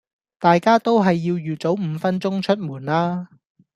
[0.39, 3.27] 大家都係要預早五分鐘出門啦